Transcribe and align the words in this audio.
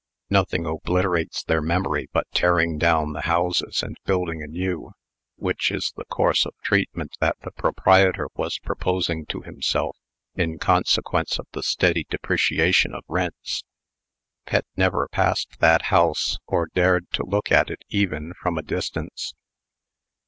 Nothing 0.31 0.65
obliterates 0.65 1.43
their 1.43 1.61
memory 1.61 2.09
but 2.11 2.25
tearing 2.33 2.79
down 2.79 3.13
the 3.13 3.21
houses, 3.21 3.83
and 3.83 3.97
building 4.03 4.41
anew 4.41 4.93
which 5.35 5.69
is 5.69 5.93
the 5.95 6.05
course 6.05 6.43
of 6.43 6.55
treatment 6.63 7.15
that 7.19 7.37
the 7.43 7.51
proprietor 7.51 8.27
was 8.33 8.57
proposing 8.57 9.27
to 9.27 9.41
himself, 9.43 9.95
in 10.33 10.57
consequence 10.57 11.37
of 11.37 11.45
the 11.51 11.61
steady 11.61 12.07
depreciation 12.09 12.95
of 12.95 13.03
rents. 13.07 13.63
Pet 14.47 14.65
never 14.75 15.07
passed 15.07 15.59
that 15.59 15.83
house, 15.93 16.39
or 16.47 16.65
dared 16.73 17.11
to 17.11 17.23
look 17.23 17.51
at 17.51 17.69
it 17.69 17.83
even 17.91 18.33
from 18.41 18.57
a 18.57 18.63
distance. 18.63 19.35